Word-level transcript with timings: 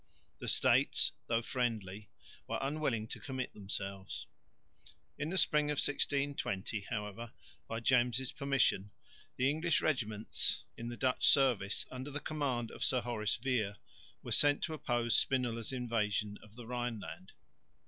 The 0.39 0.47
States, 0.47 1.11
though 1.27 1.43
friendly, 1.43 2.09
were 2.47 2.57
unwilling 2.59 3.07
to 3.09 3.19
commit 3.19 3.53
themselves. 3.53 4.25
In 5.19 5.29
the 5.29 5.37
spring 5.37 5.65
of 5.69 5.75
1620, 5.75 6.87
however, 6.89 7.31
by 7.67 7.81
James' 7.81 8.31
permission, 8.31 8.89
the 9.35 9.47
English 9.47 9.79
regiments 9.79 10.63
in 10.75 10.87
the 10.87 10.97
Dutch 10.97 11.27
service 11.27 11.85
under 11.91 12.09
the 12.09 12.19
command 12.19 12.71
of 12.71 12.83
Sir 12.83 13.01
Horace 13.01 13.35
Vere 13.35 13.75
were 14.23 14.31
sent 14.31 14.63
to 14.63 14.73
oppose 14.73 15.15
Spinola's 15.15 15.71
invasion 15.71 16.39
of 16.41 16.55
the 16.55 16.65
Rhineland. 16.65 17.33